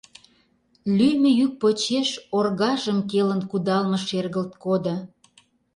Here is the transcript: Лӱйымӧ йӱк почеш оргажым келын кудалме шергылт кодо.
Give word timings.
Лӱйымӧ 0.97 1.31
йӱк 1.39 1.53
почеш 1.61 2.09
оргажым 2.37 2.99
келын 3.11 3.41
кудалме 3.49 3.97
шергылт 4.07 4.53
кодо. 4.63 4.95